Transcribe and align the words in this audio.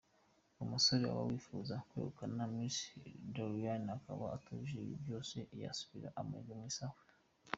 Umusore 0.63 1.03
waba 1.07 1.23
wifuza 1.29 1.75
kwegukana 1.87 2.43
Miss 2.55 2.77
Doriane 3.33 3.89
akaba 3.97 4.23
atujuje 4.35 4.75
ibi 4.83 4.95
byose 5.03 5.33
yasubiza 5.63 6.09
amarwe 6.21 6.53
mu 6.59 6.65
isaho. 6.71 6.97